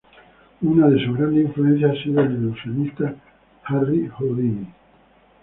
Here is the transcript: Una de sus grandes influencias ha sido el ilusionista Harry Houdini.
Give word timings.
Una 0.63 0.87
de 0.87 1.05
sus 1.05 1.15
grandes 1.15 1.45
influencias 1.45 1.91
ha 1.95 2.03
sido 2.03 2.21
el 2.21 2.31
ilusionista 2.33 3.13
Harry 3.65 4.07
Houdini. 4.07 4.65